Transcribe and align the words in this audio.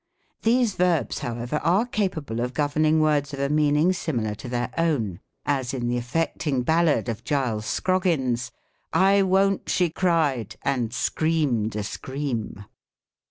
These 0.41 0.73
verbs, 0.77 1.19
however, 1.19 1.57
are 1.57 1.85
capable 1.85 2.39
of 2.39 2.55
governing 2.55 3.01
words 3.01 3.35
of 3.35 3.39
a 3.39 3.49
meaning 3.49 3.93
similar 3.93 4.33
to 4.33 4.49
their 4.49 4.71
own: 4.75 5.19
as, 5.45 5.75
in 5.75 5.87
the 5.89 5.97
affecting 5.97 6.63
ballad 6.63 7.07
of 7.07 7.23
Giles 7.23 7.67
Scroggins— 7.67 8.51
"I 9.11 9.21
wont, 9.21 9.69
she 9.69 9.91
cried, 9.91 10.55
and 10.63 10.91
screamed 10.91 11.75
a 11.75 11.83
scream." 11.83 12.65